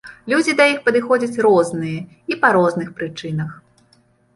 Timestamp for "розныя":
1.47-2.01